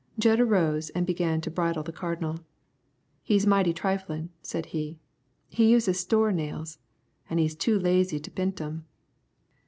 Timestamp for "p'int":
8.31-8.59